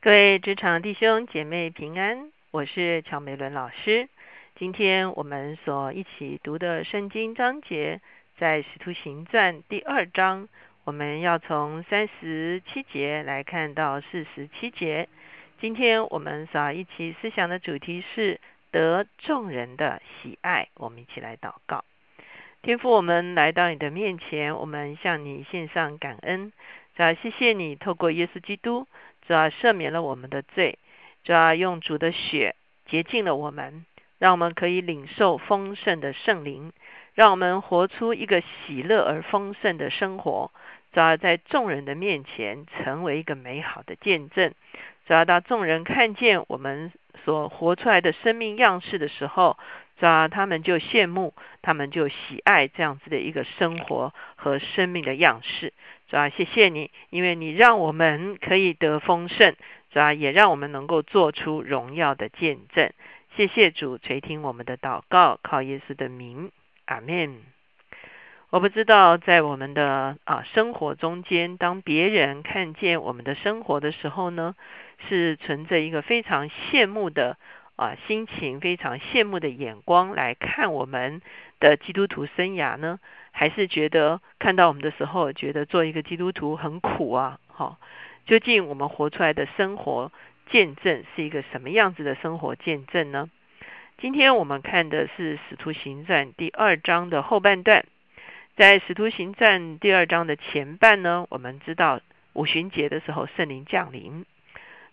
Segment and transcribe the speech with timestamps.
[0.00, 4.08] 各位职场弟兄姐妹平安，我是乔美伦老师。
[4.54, 8.00] 今天我们所一起读的圣经章节
[8.38, 10.48] 在《使徒行传》第二章，
[10.84, 15.08] 我们要从三十七节来看到四十七节。
[15.60, 18.40] 今天我们所一起思想的主题是
[18.70, 20.68] 得众人的喜爱。
[20.74, 21.84] 我们一起来祷告，
[22.62, 26.52] 天父，我们来到你的面前，我们向你献上感恩，
[26.94, 28.86] 主要谢谢你透过耶稣基督。
[29.28, 30.78] 主要赦免了我们的罪，
[31.22, 33.84] 主要用主的血洁净了我们，
[34.18, 36.72] 让我们可以领受丰盛的圣灵，
[37.12, 40.50] 让我们活出一个喜乐而丰盛的生活。
[40.94, 44.54] 主要在众人的面前成为一个美好的见证。
[45.06, 46.90] 主要当众人看见我们
[47.22, 49.58] 所活出来的生命样式的时候，
[50.00, 55.74] 主要他们就羡慕，他们就喜爱这样子的一个生活和生命的样式。
[56.08, 59.54] 主要谢谢你，因为你让我们可以得丰盛，
[59.90, 62.90] 主要也让我们能够做出荣耀的见证。
[63.36, 66.50] 谢谢主垂听我们的祷告，靠耶稣的名，
[66.86, 67.36] 阿门。
[68.48, 74.54] 我不知道在我们的啊生活中间，当别人看见我们的生活的时候呢，
[75.10, 77.36] 是存着一个非常羡慕的
[77.76, 81.20] 啊心情，非常羡慕的眼光来看我们
[81.60, 82.98] 的基督徒生涯呢？
[83.38, 87.38] 还是觉得看到我们的时候，觉得做一个基督徒很苦啊？
[87.46, 87.78] 好，
[88.26, 90.10] 究竟我们活出来的生活
[90.50, 93.30] 见证是一个什么样子的生活见证呢？
[93.98, 97.84] 今天我们看的是《使徒行传》第二章的后半段。
[98.56, 102.00] 在《使徒行传》第二章的前半呢，我们知道
[102.32, 104.26] 五旬节的时候圣灵降临，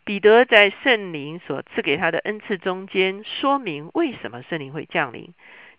[0.04, 5.34] 彼得在圣灵所赐给他的恩赐中间，说明为什么圣灵会降临。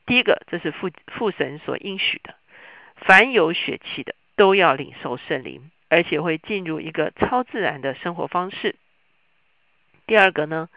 [0.05, 2.34] 第一个，这是父父神所应许的。
[2.97, 8.75] 凡有血气的都要领受圣灵，而且会进入一个超自然的生活方式。
[10.06, 10.69] 第二个呢，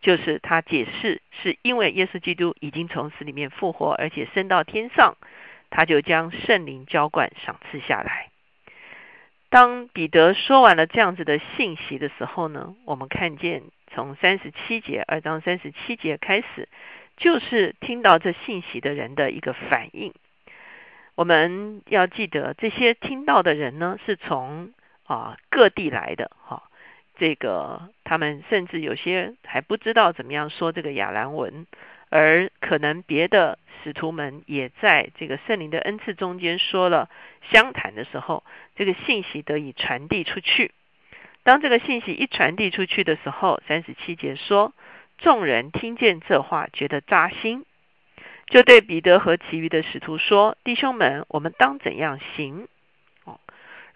[0.00, 5.16] 就是他解释是因为耶稣基督已经从死里面复活，而且升到天上，
[5.70, 8.30] 他就将圣灵浇灌赏赐下来。
[9.48, 13.62] 当彼得说完了这样子的信息的时候呢，我们看见
[13.92, 16.68] 从三十七节二章三十七节开始，
[17.16, 20.12] 就是听到这信息的人的一个反应。
[21.16, 24.72] 我们要记得，这些听到的人呢，是从
[25.06, 26.62] 啊各地来的哈。
[27.18, 31.66] 这个他们甚至有些还不知道怎么样说这个亚兰文，
[32.10, 37.08] 而可能别的使徒们也在这个圣灵的恩赐中间说了
[37.50, 38.44] 相谈的时候，
[38.74, 40.72] 这个信息得以传递出去。
[41.44, 44.74] 当这个信息一传递出去的时候，三十七节说，
[45.16, 47.64] 众人听见这话，觉得扎心。
[48.46, 52.68] 就对彼得和其余的使徒说：“弟兄们，我们当怎样行？
[53.24, 53.40] 哦，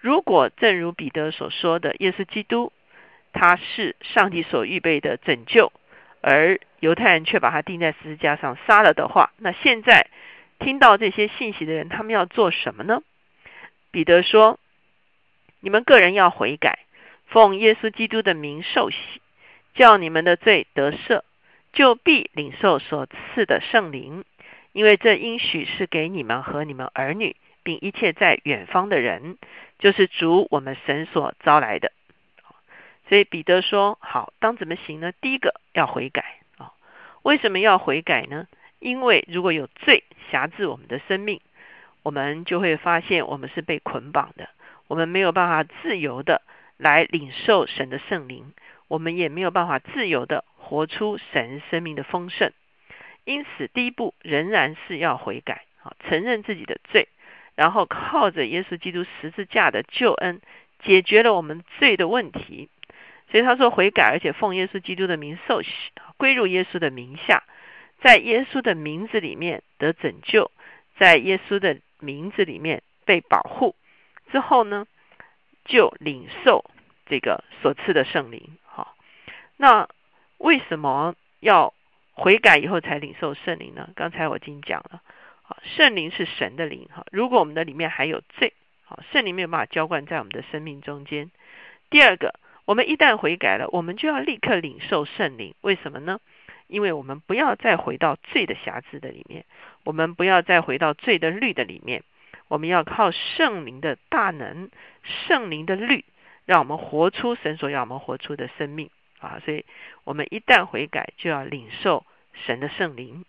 [0.01, 2.73] 如果正如彼得所说的，耶稣基督
[3.33, 5.73] 他是上帝所预备的拯救，
[6.21, 10.09] 而犹太人却把他钉在十字架上杀了的话，那现在
[10.59, 13.03] 听到这些信息的人，他们要做什么呢？”
[13.93, 14.59] 彼得说
[15.61, 16.81] ：“你们个人要悔改，
[17.27, 18.97] 奉耶稣基督的名受洗，
[19.75, 21.23] 叫你们的罪得赦，
[21.73, 24.25] 就必领受所赐的圣灵。”
[24.73, 29.37] 因为这应许是给你们和你们儿女，并一切在远方的人，
[29.79, 31.93] 就是主我们神所招来的。
[33.09, 35.11] 所以彼得说：“好，当怎么行呢？
[35.21, 36.73] 第一个要悔改啊！
[37.23, 38.47] 为什么要悔改呢？
[38.79, 41.41] 因为如果有罪辖制我们的生命，
[42.05, 44.49] 我们就会发现我们是被捆绑的，
[44.87, 46.43] 我们没有办法自由的
[46.77, 48.53] 来领受神的圣灵，
[48.87, 52.53] 我们也没有办法自由的活出神生命的丰盛。”
[53.31, 57.07] 因此，第一步仍然是要悔改，啊，承认自己的罪，
[57.55, 60.41] 然后靠着耶稣基督十字架的救恩，
[60.83, 62.69] 解决了我们罪的问题。
[63.31, 65.71] 所以他说悔改，而且奉耶稣基督的名受洗，
[66.17, 67.45] 归入耶稣的名下，
[68.03, 70.51] 在耶稣的名字里面得拯救，
[70.99, 73.77] 在耶稣的名字里面被保护
[74.33, 74.89] 之后呢，
[75.65, 76.65] 就领受
[77.07, 78.57] 这个所赐的圣灵。
[78.65, 78.97] 好，
[79.57, 79.89] 那
[80.39, 81.73] 为什么要？
[82.21, 83.89] 悔改以后才领受圣灵呢？
[83.97, 85.01] 刚才我已经讲了，
[85.41, 87.07] 好，圣灵是神的灵哈。
[87.11, 88.53] 如果我们的里面还有罪，
[88.85, 91.31] 好，圣灵没有办法浇灌在我们的生命中间。
[91.89, 92.35] 第二个，
[92.67, 95.55] 我们一旦悔改了，我们就要立刻领受圣灵。
[95.63, 96.21] 为什么呢？
[96.67, 99.47] 因为我们不要再回到罪的瑕疵的里面，
[99.85, 102.03] 我们不要再回到罪的律的里面，
[102.49, 104.71] 我们要靠圣灵的大能、
[105.27, 106.05] 圣灵的律，
[106.45, 108.91] 让我们活出神所要我们活出的生命
[109.21, 109.41] 啊！
[109.43, 109.65] 所以，
[110.05, 112.05] 我们一旦悔改，就要领受。
[112.33, 113.25] 神的圣灵，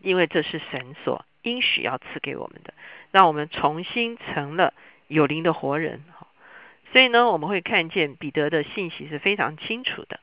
[0.00, 2.74] 因为这是神所应许要赐给我们的，
[3.10, 4.74] 让我们重新成了
[5.06, 6.04] 有灵的活人。
[6.92, 10.20] 所以呢，我们会看见彼得的信息是非常清楚的。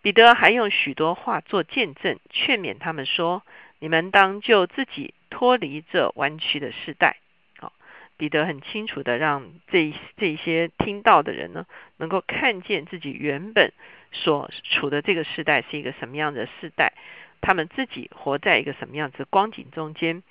[0.00, 3.42] 彼得还用许多话做见证，劝勉他们说
[3.78, 7.18] ：“你们当就自己脱离这弯曲的时代。”
[7.58, 7.72] 好，
[8.16, 11.66] 彼得很清楚的让这这些听到的人呢，
[11.98, 13.72] 能够看见自己原本
[14.12, 16.92] 所处的这个时代是一个什么样的时代，
[17.40, 20.22] 他们自己活在一个什么样子光景中间。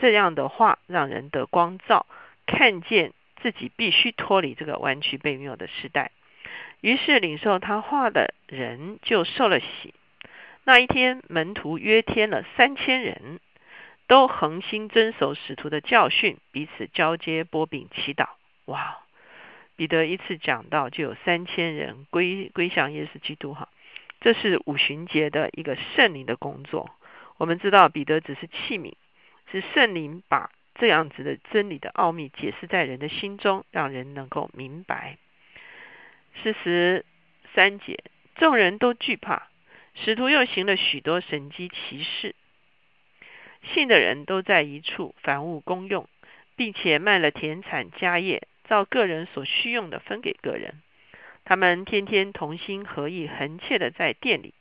[0.00, 2.06] 这样的话，让人得光照，
[2.46, 3.12] 看见。
[3.40, 6.10] 自己必须脱离这个弯曲被谬的时代，
[6.80, 9.94] 于是领受他话的人就受了洗。
[10.64, 13.38] 那一天，门徒约添了三千人，
[14.08, 18.26] 都恒心遵守使徒的教训，彼此交接波饼祈祷。
[18.64, 18.98] 哇！
[19.78, 23.68] 彼得一次讲到就有三千人归归向耶稣基督，哈，
[24.20, 26.90] 这是五旬节的一个圣灵的工作。
[27.36, 28.94] 我们知道彼得只是器皿，
[29.52, 30.50] 是圣灵把。
[30.80, 35.18] 这样子的真理的奥秘解释在人的心中，让人能够明白。
[36.40, 37.04] 四十
[37.52, 37.98] 三节，
[38.36, 39.48] 众人都惧怕，
[39.94, 42.36] 使徒又行了许多神迹奇事，
[43.72, 46.08] 信的人都在一处，凡物公用，
[46.54, 50.82] 并且卖了田产家业，照个人所需用的分给个人。
[51.44, 54.52] 他们天天同心合意，恒切的在店里，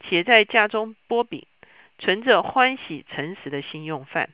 [0.00, 1.46] 且在家中剥饼，
[1.98, 4.30] 存着欢喜诚实的心用饭。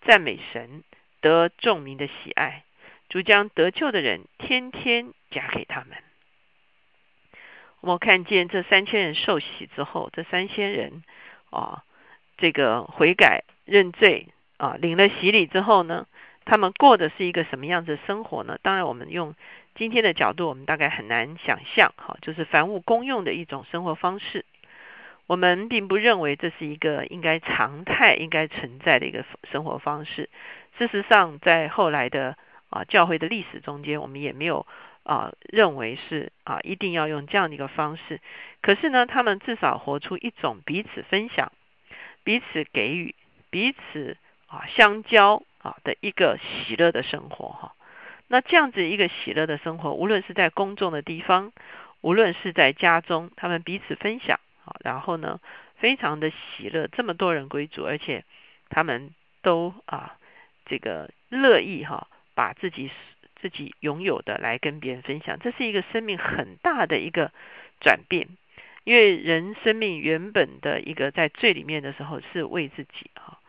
[0.00, 0.82] 赞美神，
[1.20, 2.64] 得众民的喜爱。
[3.08, 5.98] 主将得救的人天天加给他们。
[7.80, 11.02] 我们看见这三千人受洗之后，这三千人
[11.50, 11.84] 啊，
[12.38, 16.06] 这个悔改认罪啊，领了洗礼之后呢，
[16.44, 18.58] 他们过的是一个什么样子的生活呢？
[18.62, 19.34] 当然，我们用
[19.74, 24.44] 今天的角度，我们大概很难想象，哈，就是凡物公用的一种生活方式。
[25.28, 30.28] 我们并不认为这是一个应该常态、应该存在的一个生活方式。
[30.78, 32.36] 事实上，在后来的
[32.70, 34.66] 啊教会的历史中间，我们也没有
[35.04, 38.20] 啊认为是啊一定要用这样的一个方式。
[38.60, 41.52] 可是呢，他们至少活出一种彼此分享、
[42.24, 43.14] 彼此给予、
[43.48, 44.16] 彼此
[44.48, 47.72] 啊相交啊的一个喜乐的生活哈。
[48.28, 51.52] 那这样子一个喜乐的生活，无论是在公众的地方，
[52.00, 54.40] 无论是在家中，他们彼此分享。
[54.64, 55.40] 啊，然后呢，
[55.74, 58.24] 非常的喜乐，这么多人归主，而且
[58.68, 59.10] 他们
[59.42, 60.14] 都啊，
[60.66, 62.06] 这个乐意哈，
[62.36, 62.88] 把自己
[63.40, 67.32] 自己拥有的来跟别人分享，这是一个生命很大的一个
[67.80, 68.28] 转变。
[68.84, 73.40] 因为人生命原本的一个在最里面的时候是为自己哈，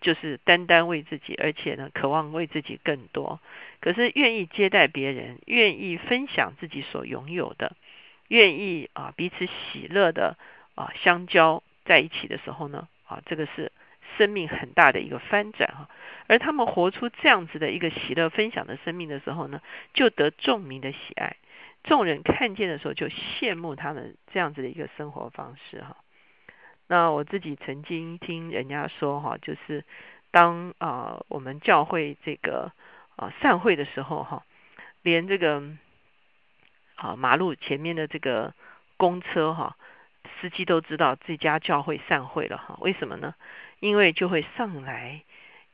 [0.00, 3.40] 就是单单为自己，而且呢，渴望为自己更多。
[3.80, 7.76] 可是愿意接待别人，愿意分享自己所拥有的，
[8.28, 10.36] 愿意啊彼此喜乐的。
[10.76, 13.70] 啊，相交在一起的时候呢，啊，这个是
[14.16, 15.90] 生命很大的一个翻转哈。
[16.26, 19.60] 而他们活出这样子的一个喜乐分享的生命的时候呢，
[19.92, 21.36] 就得众民的喜爱，
[21.84, 25.98] 众人看见的时候就羡慕他们这样子的一个生活方式哈。
[26.90, 29.84] 那我自己曾经听人家说哈，就是
[30.32, 32.72] 当啊我们教会这个
[33.14, 34.42] 啊散会的时候哈，
[35.00, 35.62] 连这个
[36.96, 38.52] 啊马路前面的这个
[38.96, 39.76] 公车哈。
[40.40, 42.76] 司机都知道这家教会散会了哈？
[42.80, 43.34] 为什么呢？
[43.78, 45.22] 因为就会上来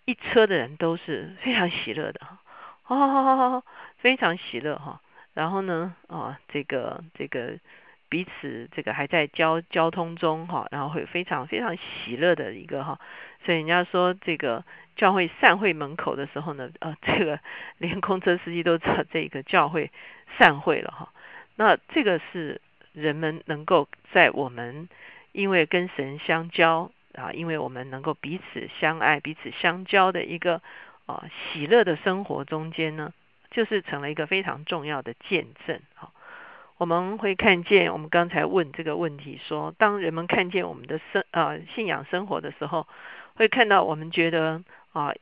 [0.04, 2.38] 一车的人都是非常喜乐的哈，
[2.94, 3.64] 哦，
[3.96, 5.00] 非常喜乐哈。
[5.32, 7.58] 然后呢，啊，这个这个
[8.08, 12.98] 彼此这个还在交交通中哈，然后会非常非常喜乐的一个哈。
[13.44, 14.64] 所以人家说这个
[14.96, 17.38] 教会散会门口的时候呢，呃， 这个
[17.78, 19.90] 连公车司机都知道这个教会
[20.38, 21.12] 散会了哈。
[21.56, 22.60] 那这个是。
[22.96, 24.88] 人们能够在我们
[25.32, 30.62] 因为跟神相交啊，因为我们能够彼此相爱、彼此相交的一个
[31.04, 33.12] 啊喜乐的生活中间呢，
[33.50, 35.78] 就是成了一个非常重要的见证。
[35.96, 36.08] 啊，
[36.78, 42.86] 我们会看见，我们刚才问这个问题，说当人们看见我们的生啊信仰生活的时候，
[43.34, 45.14] 会看到我们觉得啊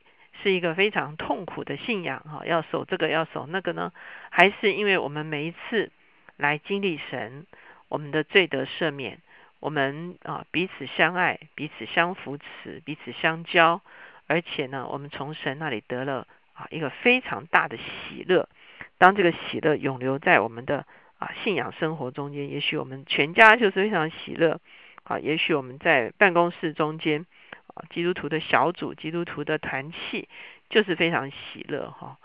[0.43, 3.93] 是一个非常痛苦的信仰哈，要守这个要守那个呢，
[4.29, 5.91] 还是因为我们每一次
[6.35, 7.45] 来经历神？
[7.87, 9.19] 我们的罪得赦免，
[9.59, 13.79] 我们啊彼此相爱，彼此相扶持，彼此相交，
[14.27, 18.49] 而且呢，我们从神那里得了啊一个非常大的喜乐。
[18.97, 20.85] 当这个喜乐永留在我们的
[21.17, 24.59] 啊信仰生活中间，也许我们全家就是非常喜乐
[25.03, 25.19] 啊。
[25.19, 27.25] 也许我们在办公室中间
[27.73, 30.27] 啊，基督徒的小组、基督徒的团契
[30.69, 32.17] 就是非常喜乐哈，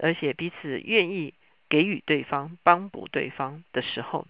[0.00, 1.34] 而且彼此愿意
[1.68, 4.26] 给予对方、帮补对方的时候。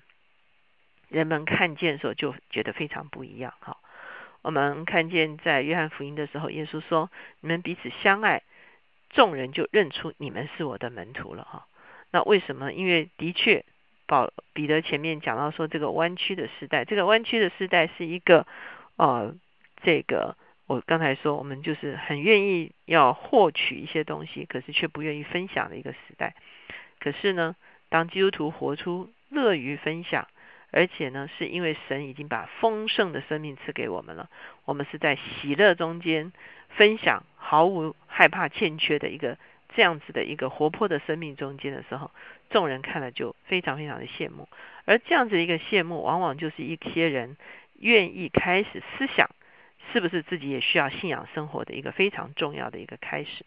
[1.08, 3.76] 人们看见时候就觉得非常不一样哈。
[4.40, 8.42] 我们看见在约翰福音的时候，耶稣说：“你们彼此相爱，
[9.10, 11.66] 众人就认出你们是我的门徒了哈。”
[12.10, 12.72] 那为什么？
[12.72, 13.64] 因为的确，
[14.12, 18.46] 保彼得前面讲到说，这个弯曲的时代，这个弯曲的时代是一个
[18.96, 19.34] 呃，
[19.82, 26.34] 这个我刚才说，我们就是很愿意要获取一些东西，可是却不愿意分享的一个时代。
[27.00, 27.56] 可是呢，
[27.88, 30.28] 当基督徒活出乐于分享，
[30.72, 34.28] 而且呢，是因为神已经把丰盛的生命赐给我们了，
[34.66, 36.34] 我们是在喜乐中间
[36.68, 39.38] 分享，毫无害怕欠缺的一个
[39.74, 42.10] 这样子的一个活泼的生命中间的时候，
[42.50, 44.48] 众人看了就非常非常的羡慕。
[44.86, 47.36] 而这样子一个羡慕，往往就是一些人
[47.78, 49.28] 愿意开始思想，
[49.92, 53.44] 是不是自己也需要信仰生活的一个非常重要的一个开始。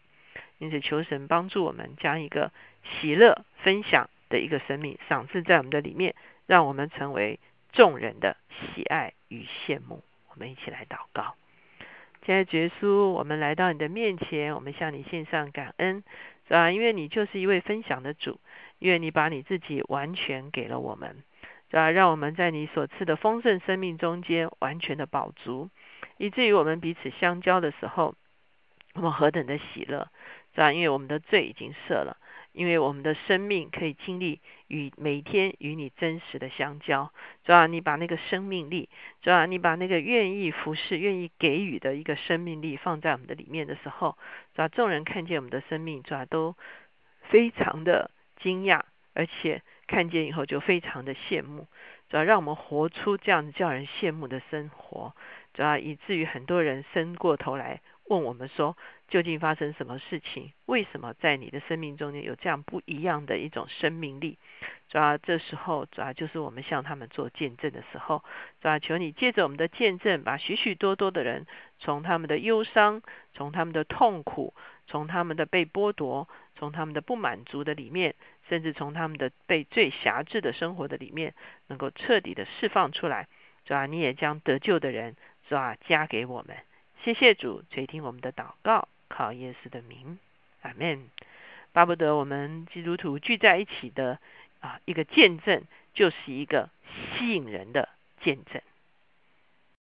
[0.58, 2.52] 因此，求神帮助我们将一个
[2.84, 6.14] 喜乐分享的一个生命赏赐在我们的里面。
[6.48, 7.40] 让我们成为
[7.72, 10.04] 众人的喜爱与羡慕。
[10.30, 11.34] 我们一起来祷告。
[12.24, 16.04] 亲爱的耶稣，我们来到你的面前，我们向你献上感恩，
[16.46, 16.70] 是吧？
[16.70, 18.38] 因为你就是一位分享的主，
[18.78, 21.22] 愿你把你自己完全给了我们，
[21.70, 21.90] 是吧？
[21.90, 25.70] 让我们在你所赐的丰盛生命中间完全的饱足，
[26.18, 28.14] 以至于我们彼此相交的时候，
[28.94, 30.08] 我们何等的喜乐，
[30.54, 30.72] 是吧？
[30.72, 32.16] 因为我们的罪已经赦了。
[32.52, 37.12] 因为我们的生命可以经历与每天与你真实的相交，
[37.44, 38.88] 主要你把那个生命力，
[39.20, 44.16] 主要你把那个愿意服侍、愿意给予的一个生命力放在我们的里面的时候，
[44.54, 46.56] 主要众人看见我们的生命，主要都
[47.28, 48.82] 非常的惊讶，
[49.14, 51.66] 而且看见以后就非常的羡慕，
[52.08, 55.14] 主要让我们活出这样叫人羡慕的生活，
[55.54, 57.80] 主要以至于很多人伸过头来。
[58.08, 58.76] 问我们说，
[59.08, 60.52] 究竟发生什么事情？
[60.66, 64.38] 为什么在你的生命中间有这样不一样的一种生命力？
[64.88, 68.22] 主要这时候，主要就是我们向他们做见证的时候。
[68.60, 71.46] 主要求你借着我们的见证，把许许多多的人
[71.80, 73.02] 从他们的忧伤、
[73.34, 74.54] 从他们的痛苦、
[74.86, 78.14] 从他们的被剥夺、从他们的不满足的里面，
[78.48, 81.34] 甚至从他们的被最辖制的生活的里面，
[81.68, 83.28] 能够彻底的释放出来。
[83.64, 85.16] 主要你也将得救的人，
[85.48, 86.56] 主要加给我们。
[87.04, 90.18] 谢谢主垂听我们的祷告，靠耶稣的名，
[90.62, 91.08] 阿门。
[91.72, 94.18] 巴不得我们基督徒聚在一起的
[94.60, 97.88] 啊，一个见证就是一个吸引人的
[98.22, 98.62] 见证。